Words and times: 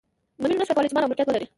مجرمینو 0.39 0.59
نه 0.61 0.65
شوای 0.67 0.75
کولای 0.77 0.89
چې 0.89 0.95
مال 0.95 1.03
او 1.03 1.09
ملکیت 1.09 1.27
ولري. 1.27 1.47